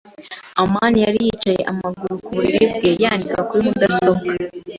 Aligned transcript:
amani 0.61 0.97
yari 1.05 1.17
yicaye 1.25 1.61
amaguru 1.71 2.13
ku 2.23 2.29
buriri 2.37 2.65
bwe, 2.73 2.89
yandika 3.03 3.39
kuri 3.49 3.61
mudasobwa 3.67 4.31
ye. 4.39 4.45